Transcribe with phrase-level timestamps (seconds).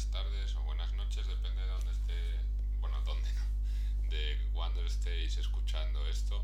[0.00, 2.14] buenas tardes o buenas noches, depende de dónde esté,
[2.80, 6.42] bueno, dónde no, de cuándo estéis escuchando esto.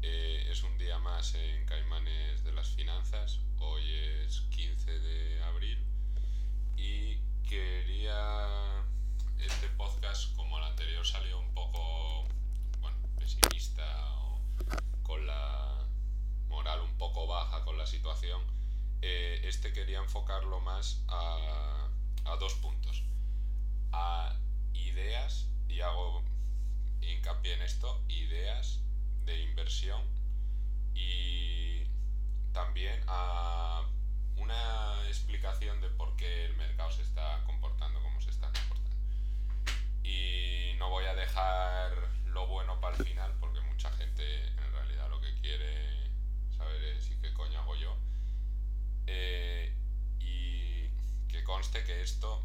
[0.00, 5.84] Eh, es un día más en Caimanes de las Finanzas, hoy es 15 de abril
[6.76, 7.16] y
[7.48, 8.84] quería
[9.40, 12.28] este podcast como el anterior salió un poco,
[12.80, 13.84] bueno, pesimista
[14.20, 14.40] o
[15.02, 15.84] con la
[16.48, 18.40] moral un poco baja con la situación,
[19.02, 21.83] eh, este quería enfocarlo más a,
[22.24, 23.02] a dos puntos.
[23.92, 24.36] A
[24.72, 26.22] ideas, y hago
[27.00, 28.80] hincapié en esto, ideas
[29.24, 30.02] de inversión
[30.94, 31.82] y
[32.52, 33.82] también a
[34.36, 38.96] una explicación de por qué el mercado se está comportando como se está comportando.
[40.02, 41.92] Y no voy a dejar
[42.26, 46.10] lo bueno para el final porque mucha gente en realidad lo que quiere
[46.56, 47.96] saber es y qué coño hago yo.
[49.06, 49.73] Eh,
[51.44, 52.42] conste que esto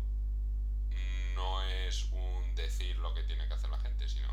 [1.34, 4.28] no es un decir lo que tiene que hacer la gente, sino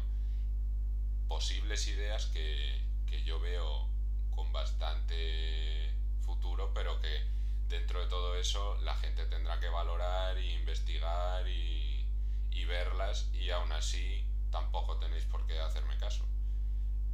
[1.29, 3.89] posibles ideas que, que yo veo
[4.31, 7.25] con bastante futuro, pero que
[7.69, 12.09] dentro de todo eso la gente tendrá que valorar e investigar y,
[12.51, 16.25] y verlas y aún así tampoco tenéis por qué hacerme caso.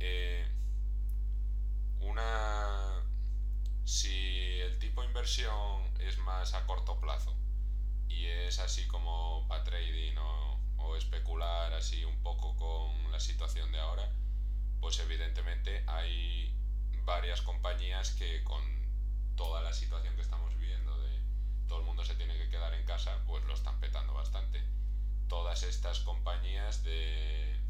[0.01, 0.51] Eh,
[2.01, 3.05] una
[3.85, 7.42] si el tipo de inversión es más a corto plazo
[8.27, 13.79] es así como para trading o, o especular así un poco con la situación de
[13.79, 14.11] ahora,
[14.81, 16.55] pues evidentemente hay
[17.05, 18.63] varias compañías que con
[19.37, 21.21] toda la situación que estamos viviendo de
[21.69, 24.63] todo el mundo se tiene que quedar en casa, pues lo están petando bastante.
[25.29, 27.61] Todas estas compañías de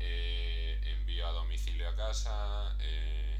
[0.00, 3.33] eh, envío a domicilio a casa, eh,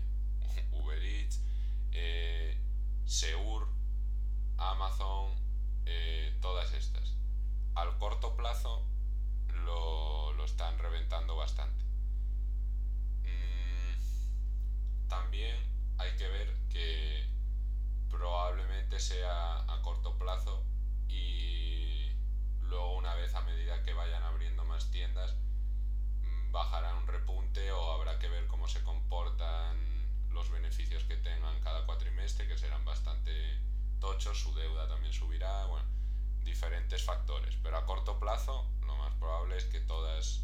[39.24, 40.42] probable es que todas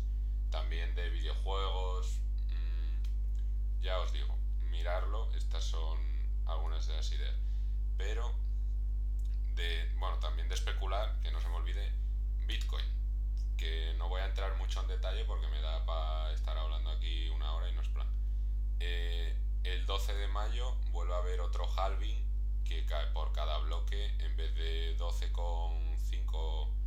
[0.48, 2.18] también de videojuegos,
[2.48, 4.38] mmm, ya os digo,
[4.70, 5.98] mirarlo, estas son
[6.46, 7.36] algunas de las ideas.
[7.98, 8.34] Pero
[9.54, 11.92] de, bueno, también de especular, que no se me olvide,
[12.46, 12.86] Bitcoin,
[13.58, 17.28] que no voy a entrar mucho en detalle porque me da para estar hablando aquí
[17.28, 18.08] una hora y no es plan.
[18.78, 24.36] Eh, el 12 de mayo vuelve a haber otro halving que por cada bloque en
[24.36, 26.79] vez de 12,5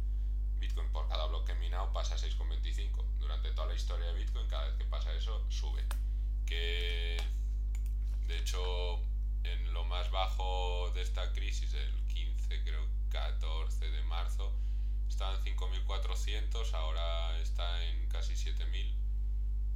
[0.64, 3.04] Bitcoin por cada bloque minado pasa a 6,25.
[3.20, 5.84] Durante toda la historia de Bitcoin, cada vez que pasa eso, sube.
[6.46, 7.18] Que
[8.28, 9.02] de hecho,
[9.44, 14.54] en lo más bajo de esta crisis, el 15, creo, 14 de marzo,
[15.10, 18.96] estaba en 5.400, ahora está en casi 7.000.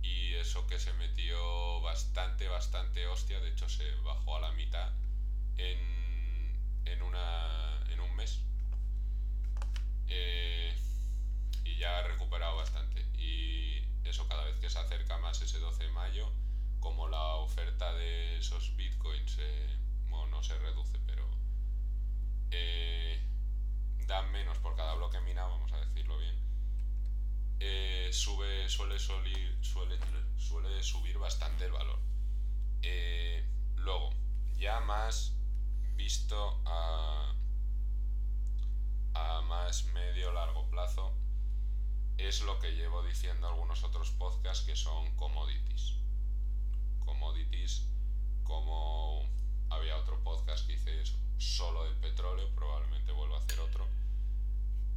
[0.03, 4.89] Y eso que se metió bastante, bastante hostia, de hecho se bajó a la mitad
[5.57, 6.55] en,
[6.85, 8.46] en, una, en un mes.
[10.09, 10.75] Eh,
[11.63, 13.05] y ya ha recuperado bastante.
[13.17, 16.31] Y eso cada vez que se acerca más ese 12 de mayo,
[16.79, 19.77] como la oferta de esos bitcoins eh,
[20.29, 21.27] no se reduce, pero
[22.51, 23.19] eh,
[24.05, 26.35] dan menos por cada bloque minado, vamos a decirlo bien,
[27.59, 29.97] eh, sube, suele, solir, suele,
[30.37, 31.99] suele subir bastante el valor.
[33.77, 34.09] Luego,
[34.57, 35.33] ya más
[35.95, 37.33] visto a,
[39.17, 41.13] a más medio largo plazo,
[42.17, 45.97] es lo que llevo diciendo algunos otros podcasts que son commodities
[47.07, 47.87] commodities
[48.43, 49.25] como
[49.69, 53.87] había otro podcast que hice eso, solo del petróleo, probablemente vuelva a hacer otro.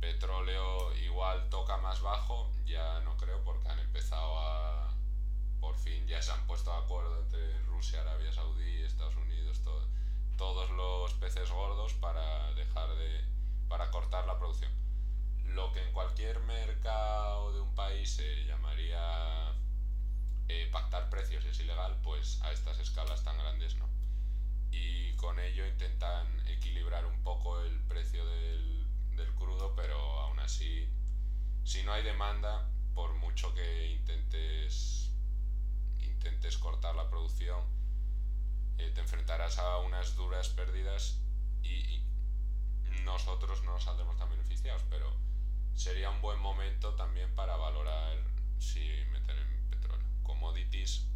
[0.01, 4.95] Petróleo igual toca más bajo, ya no creo porque han empezado a...
[5.61, 9.87] Por fin ya se han puesto de acuerdo entre Rusia, Arabia Saudí, Estados Unidos, todo,
[10.37, 12.80] todos los peces gordos para dejar
[21.51, 23.89] es ilegal, pues a estas escalas tan grandes no.
[24.71, 28.87] Y con ello intentan equilibrar un poco el precio del,
[29.17, 30.89] del crudo, pero aún así,
[31.65, 35.11] si no hay demanda, por mucho que intentes,
[35.99, 37.61] intentes cortar la producción,
[38.79, 41.21] eh, te enfrentarás a unas duras pérdidas
[41.63, 42.05] y, y
[43.05, 45.13] nosotros no saldremos tan beneficiados, pero
[45.75, 48.19] sería un buen momento también para valorar
[48.59, 48.81] si
[49.11, 50.07] meter en petróleo.
[50.23, 51.10] Commodities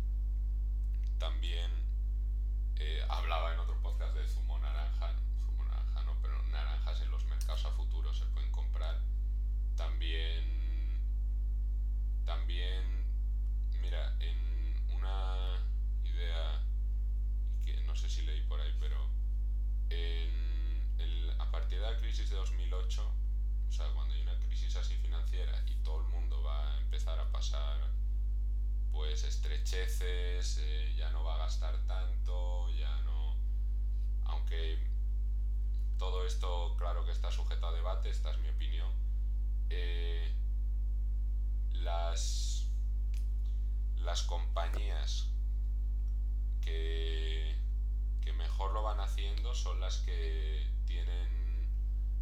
[49.54, 51.70] son las que tienen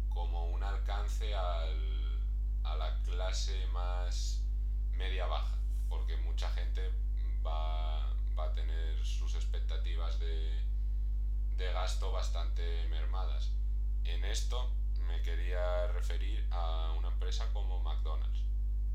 [0.09, 2.21] como un alcance al,
[2.63, 4.41] a la clase más
[4.91, 5.57] media-baja
[5.89, 6.91] porque mucha gente
[7.45, 10.63] va, va a tener sus expectativas de,
[11.57, 13.51] de gasto bastante mermadas.
[14.03, 14.71] En esto
[15.07, 18.43] me quería referir a una empresa como McDonald's.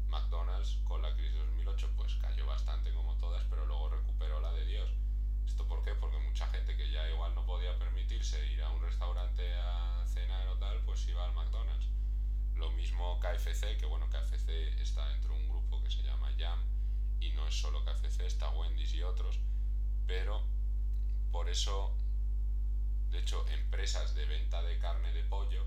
[0.07, 4.53] McDonald's con la crisis de 2008 pues cayó bastante como todas, pero luego recuperó la
[4.53, 4.91] de Dios.
[5.47, 5.95] ¿Esto por qué?
[5.95, 7.77] Porque mucha gente que ya igual no podía
[8.19, 11.87] permitirse ir a un restaurante a cenar o tal, pues iba al McDonald's.
[12.55, 14.49] Lo mismo KFC, que bueno, KFC
[14.81, 16.59] está dentro de un grupo que se llama Jam,
[17.21, 19.39] y no es solo KFC, está Wendy's y otros,
[20.07, 20.43] pero
[21.31, 21.97] por eso,
[23.11, 25.65] de hecho, empresas de venta de carne de pollo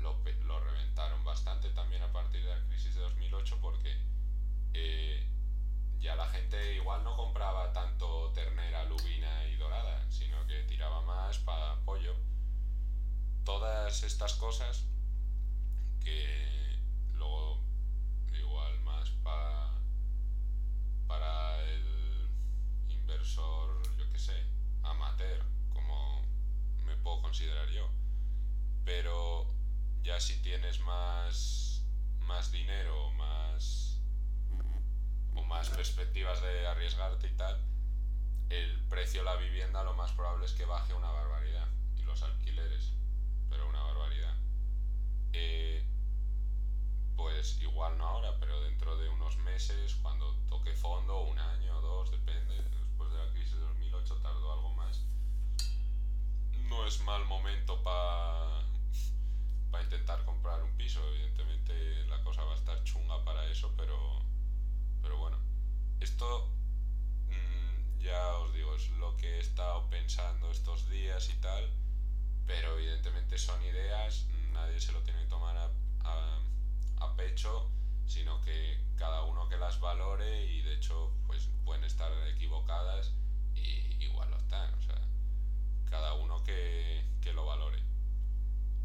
[0.00, 3.96] lo, reventaron bastante también a partir de la crisis de 2008 porque
[4.74, 5.26] eh,
[6.00, 11.38] ya la gente igual no compraba tanto ternera, lubina y dorada, sino que tiraba más
[11.38, 12.14] para pollo.
[13.44, 14.84] Todas estas cosas
[16.00, 16.78] que
[17.12, 17.60] luego
[18.32, 19.72] igual más para
[21.06, 22.28] para el
[22.88, 24.46] inversor, yo que sé,
[24.82, 26.22] amateur, como
[26.84, 27.88] me puedo considerar yo.
[28.84, 29.46] Pero
[30.02, 31.82] ya si tienes más,
[32.20, 33.93] más dinero más,
[35.64, 37.58] más perspectivas de arriesgarte y tal,
[38.50, 41.66] el precio de la vivienda lo más probable es que baje una barbaridad.
[41.96, 42.92] Y los alquileres,
[43.48, 44.34] pero una barbaridad.
[45.32, 45.82] Eh,
[47.16, 51.80] pues igual no ahora, pero dentro de unos meses, cuando toque fondo, un año o
[51.80, 55.00] dos, depende, después de la crisis de 2008 tardó algo más,
[56.68, 58.60] no es mal momento para
[59.82, 64.20] intentar comprar un piso, evidentemente la cosa va a estar chunga para eso, pero,
[65.00, 65.38] pero bueno,
[66.00, 66.48] esto
[67.28, 71.70] mmm, ya os digo, es lo que he estado pensando estos días y tal,
[72.46, 75.70] pero evidentemente son ideas, nadie se lo tiene que tomar a,
[76.04, 76.40] a
[77.00, 77.70] a pecho,
[78.06, 83.12] sino que cada uno que las valore y de hecho pues pueden estar equivocadas
[83.54, 85.00] y igual lo están, o sea,
[85.90, 87.82] cada uno que, que lo valore.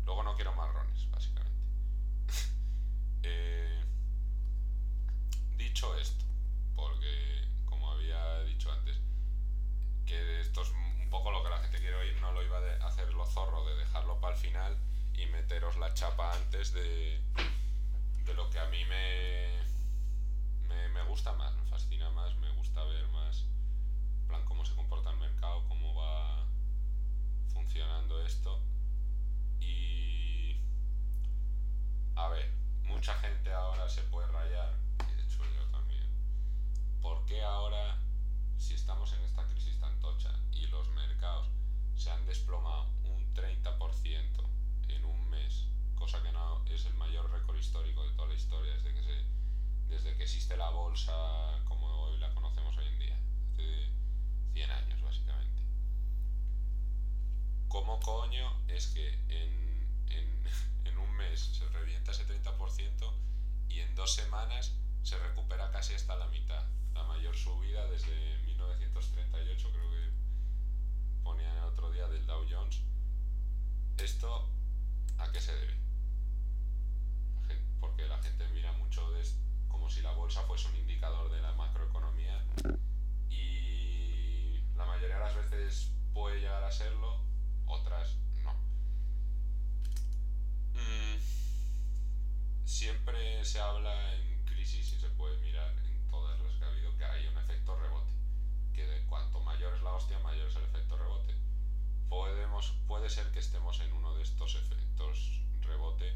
[0.06, 1.60] Luego no quiero marrones, básicamente.
[3.24, 3.84] eh,
[5.58, 6.26] dicho esto,
[16.60, 17.18] antes de,
[18.36, 19.19] lo que a mí me,
[64.10, 64.74] dos semanas
[65.04, 66.64] se recupera casi hasta la mitad?
[66.96, 70.12] La mayor subida desde 1938 creo que
[71.22, 72.82] ponían el otro día del Dow Jones.
[74.00, 74.50] ¿Esto
[75.20, 75.78] a qué se debe?
[77.80, 79.24] porque la gente mira mucho de,
[79.68, 82.44] como si la bolsa fuese un indicador de la macroeconomía
[83.30, 87.22] y la mayoría de las veces puede llegar a serlo,
[87.68, 88.54] otras no.
[92.80, 96.98] siempre se habla en crisis y se puede mirar en todas las que ha habido
[96.98, 98.14] que hay un efecto rebote,
[98.74, 101.36] que de cuanto mayor es la hostia, mayor es el efecto rebote.
[102.08, 106.16] Podemos, puede ser que estemos en uno de estos efectos rebote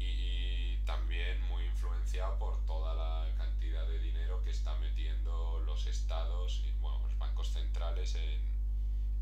[0.00, 5.86] y, y también muy influenciado por toda la cantidad de dinero que está metiendo los
[5.86, 8.40] estados y bueno, los bancos centrales en,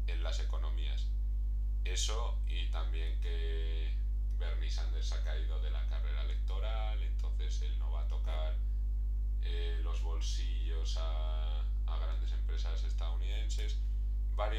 [0.07, 1.07] en las economías.
[1.85, 3.95] Eso y también que
[4.38, 5.88] Bernie Sanders ha caído de la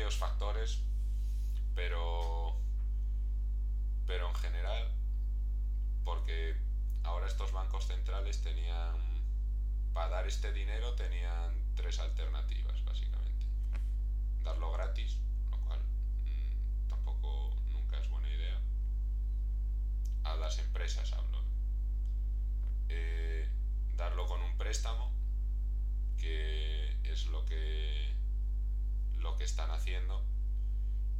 [0.09, 0.79] Varios factores,
[1.75, 2.55] pero,
[4.07, 4.87] pero en general,
[6.03, 6.55] porque
[7.03, 8.95] ahora estos bancos centrales tenían,
[9.93, 13.45] para dar este dinero tenían tres alternativas, básicamente.
[14.41, 15.19] Darlo gratis,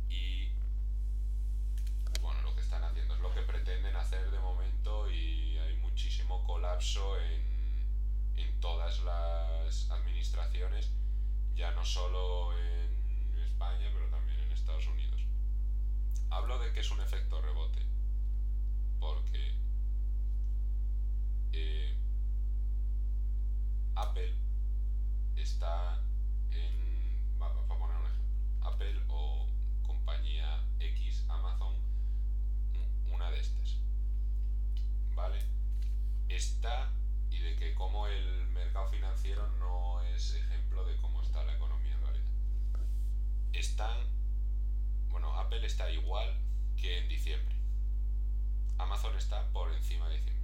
[0.10, 0.52] Y
[2.22, 6.44] bueno, lo que están haciendo es lo que pretenden hacer de momento y hay muchísimo
[6.46, 7.42] colapso en,
[8.36, 10.92] en todas las administraciones,
[11.56, 15.20] ya no solo en España, pero también en Estados Unidos.
[16.30, 17.82] Hablo de que es un efecto rebote,
[19.00, 19.56] porque
[21.54, 21.96] eh,
[23.96, 24.36] Apple
[25.36, 26.00] está
[26.52, 26.88] en,
[28.80, 29.46] Apple o
[29.86, 31.76] compañía X, Amazon,
[33.12, 33.76] una de estas,
[35.14, 35.38] ¿vale?
[36.30, 36.90] Está
[37.30, 41.94] y de que como el mercado financiero no es ejemplo de cómo está la economía
[41.94, 42.32] en realidad.
[43.52, 43.98] Están,
[45.10, 46.40] bueno, Apple está igual
[46.78, 47.56] que en diciembre.
[48.78, 50.38] Amazon está por encima de diciembre.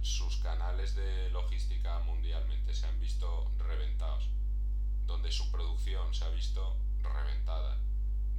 [0.00, 4.28] Sus canales de logística mundialmente se han visto reventados,
[5.06, 7.78] donde su producción se ha visto reventada,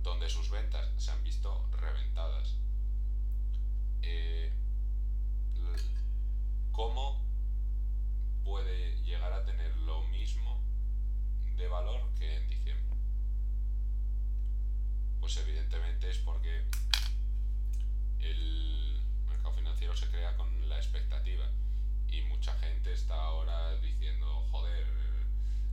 [0.02, 2.56] donde sus ventas se han visto reventadas.
[4.02, 4.54] Eh,
[6.72, 7.26] ¿Cómo
[8.44, 10.64] puede llegar a tener lo mismo
[11.58, 12.98] de valor que en diciembre?
[15.20, 16.66] Pues evidentemente es porque
[18.20, 18.89] el
[19.50, 21.46] mercado financiero se crea con la expectativa
[22.08, 24.86] y mucha gente está ahora diciendo, joder,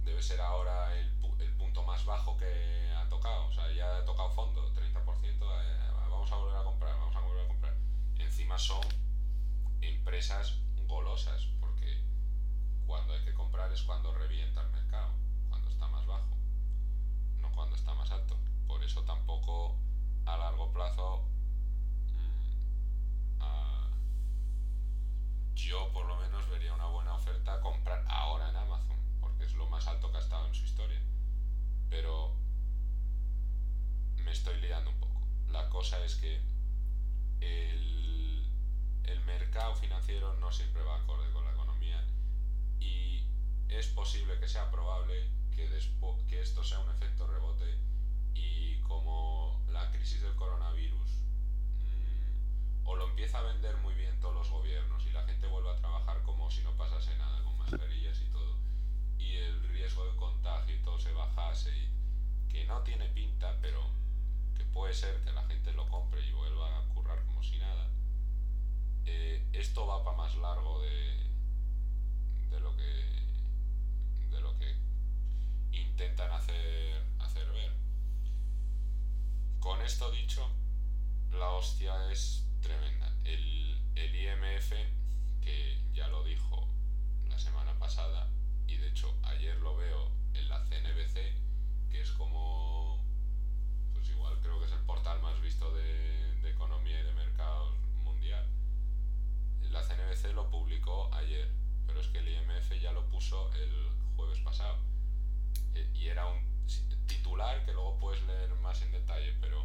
[0.05, 4.05] debe ser ahora el, el punto más bajo que ha tocado, o sea, ya ha
[4.05, 7.75] tocado fondo, 30%, eh, vamos a volver a comprar, vamos a volver a comprar.
[8.19, 8.85] Encima son
[9.81, 12.01] empresas golosas, porque
[12.87, 15.13] cuando hay que comprar es cuando revienta el mercado,
[15.49, 16.37] cuando está más bajo,
[17.41, 18.37] no cuando está más alto.
[18.67, 19.77] Por eso tampoco
[20.27, 21.36] a largo plazo
[25.57, 29.67] yo por lo menos vería una buena oferta comprar ahora en Amazon, porque es lo
[29.69, 31.01] más alto que ha estado en su historia.
[31.89, 32.37] Pero
[34.23, 35.23] me estoy liando un poco.
[35.49, 36.41] La cosa es que
[37.41, 38.45] el,
[39.05, 42.05] el mercado financiero no siempre va acorde con la economía
[42.79, 43.25] y
[43.69, 45.69] es posible que sea probable que,
[46.29, 47.79] que esto sea un efecto rebote
[48.35, 51.26] y como la crisis del coronavirus
[52.87, 55.77] o lo empieza a vender muy bien todos los gobiernos y la gente vuelve a
[55.77, 58.57] trabajar como si no pasase nada, con mascarillas y todo,
[59.19, 61.73] y el riesgo de contagio y todo se bajase,
[62.49, 63.83] que no tiene pinta, pero
[64.57, 67.89] que puede ser que la gente lo compre y vuelva a currar como si nada,
[69.05, 71.29] eh, esto va para más largo de,
[72.51, 73.17] de lo que
[74.31, 74.77] de lo que
[75.73, 77.73] intentan hacer, hacer ver.
[79.59, 80.49] Con esto dicho,
[81.33, 83.13] la hostia es tremenda.
[83.25, 84.73] El, el IMF,
[85.41, 86.69] que ya lo dijo
[87.29, 88.29] la semana pasada,
[88.67, 91.15] y de hecho ayer lo veo en la CNBC,
[91.91, 93.05] que es como,
[93.95, 97.75] pues igual creo que es el portal más visto de, de economía y de mercados
[98.03, 98.45] mundial.
[99.71, 101.49] La CNBC lo publicó ayer,
[101.87, 103.71] pero es que el IMF ya lo puso el
[104.17, 104.79] jueves pasado.
[105.75, 106.41] E, y era un
[107.07, 109.65] titular que luego puedes leer más en detalle, pero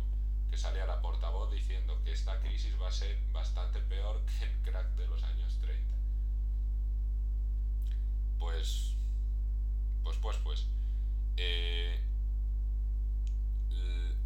[0.52, 4.62] que salía la portavoz diciendo que esta crisis va a ser bastante peor que el
[4.62, 5.96] crack de los años 30.
[8.38, 8.96] Pues,
[10.04, 10.68] pues, pues, pues.
[11.38, 12.04] Eh,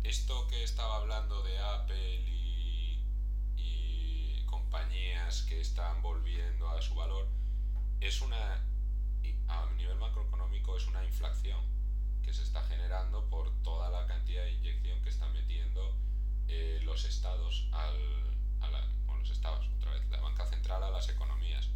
[0.03, 3.03] esto que estaba hablando de Apple y,
[3.57, 7.27] y compañías que están volviendo a su valor
[8.01, 8.63] es una,
[9.47, 11.61] a nivel macroeconómico, es una inflación
[12.23, 15.95] que se está generando por toda la cantidad de inyección que están metiendo
[16.47, 17.97] eh, los estados al,
[18.61, 21.69] a la, o los estados, otra vez, la banca central a las economías.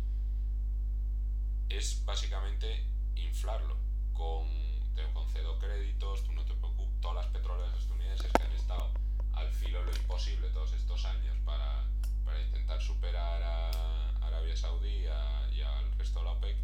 [1.70, 2.86] Es básicamente
[3.16, 3.78] inflarlo
[4.14, 4.48] con,
[4.96, 8.92] te concedo créditos, tú no te preocupes, todas las petroleras estadounidenses que han estado
[9.34, 11.86] al filo lo imposible todos estos años para,
[12.26, 15.06] para intentar superar a Arabia Saudí
[15.52, 16.58] y al resto de la OPEC,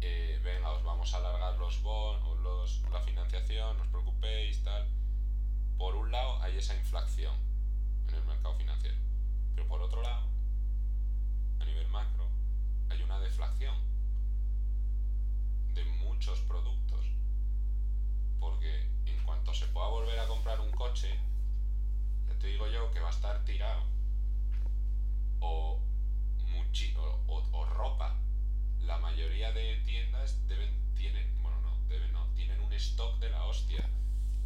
[0.00, 4.88] eh, venga, os vamos a alargar los bonos, los, la financiación, no os preocupéis, tal.
[5.80, 7.34] Por un lado hay esa inflación
[8.08, 8.96] en el mercado financiero,
[9.54, 10.26] pero por otro lado,
[11.58, 12.26] a nivel macro,
[12.90, 13.74] hay una deflación
[15.74, 17.06] de muchos productos.
[18.38, 21.18] Porque en cuanto se pueda volver a comprar un coche,
[22.28, 23.82] ya te digo yo que va a estar tirado.
[25.40, 25.80] O,
[27.26, 28.14] o- o ropa.
[28.80, 33.44] La mayoría de tiendas deben, tienen, bueno, no, deben no, tienen un stock de la
[33.44, 33.88] hostia.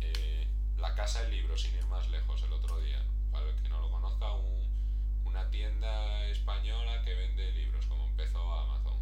[0.01, 0.34] Eh,
[0.85, 3.03] la Casa del Libro, sin ir más lejos, el otro día.
[3.33, 4.69] Para el que no lo conozca, un-
[5.25, 8.99] una tienda española que vende libros, como empezó Amazon.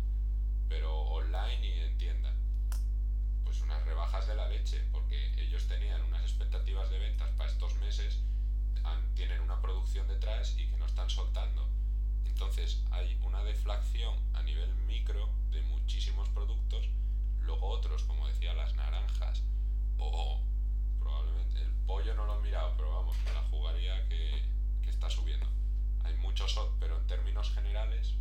[0.69, 2.33] Pero online y en tienda.
[3.43, 7.75] Pues unas rebajas de la leche, porque ellos tenían unas expectativas de ventas para estos
[7.77, 8.21] meses,
[8.85, 11.69] han- tienen una producción detrás y que no están soltando.
[12.25, 16.89] Entonces hay una deflación a nivel micro de muchísimos productos,
[17.41, 19.43] luego otros, como decía, las naranjas,
[19.99, 20.41] o
[21.02, 24.42] probablemente el pollo no lo he mirado, pero vamos, me la jugaría que,
[24.82, 25.47] que está subiendo.
[26.04, 28.14] Hay muchos, o- pero en términos generales,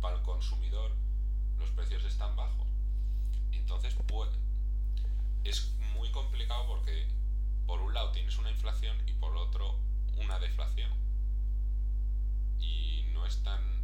[0.00, 0.92] para el consumidor
[1.58, 2.66] los precios están bajos.
[3.52, 4.30] Entonces, pues,
[5.44, 7.08] es muy complicado porque
[7.66, 9.78] por un lado tienes una inflación y por otro
[10.16, 10.90] una deflación.
[12.60, 13.77] Y no están en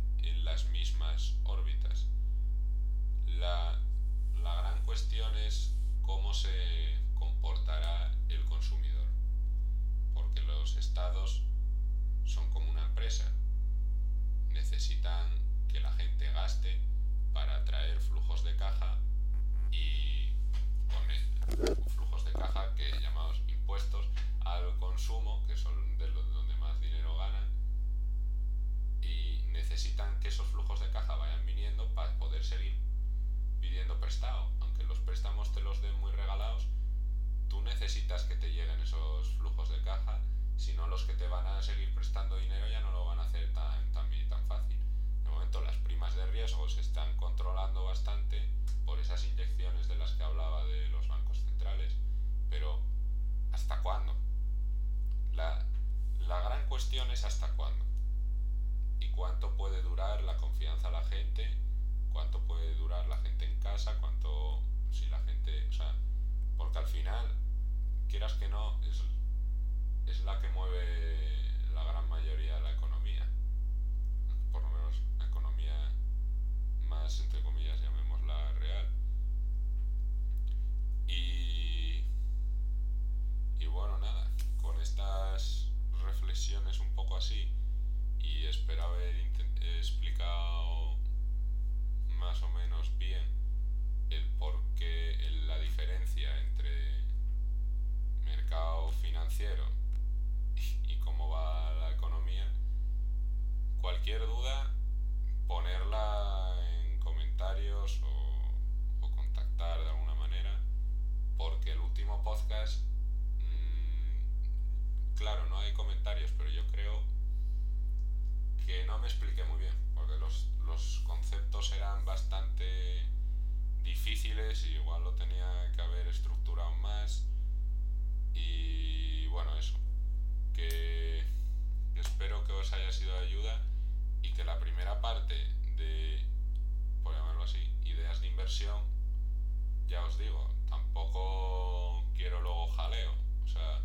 [139.95, 143.13] ya os digo, tampoco quiero luego jaleo,
[143.45, 143.81] o sea,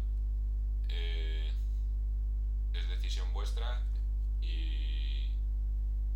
[0.87, 1.53] eh,
[2.73, 3.83] es decisión vuestra
[4.41, 5.29] y,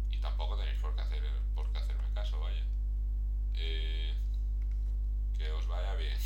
[0.10, 1.22] y tampoco tenéis por qué, hacer,
[1.54, 2.66] por qué hacerme caso, vaya.
[3.54, 4.18] Eh,
[5.38, 6.20] que os vaya bien